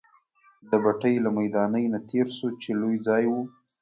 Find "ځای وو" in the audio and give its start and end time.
3.07-3.41